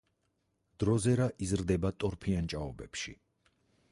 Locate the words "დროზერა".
0.83-1.27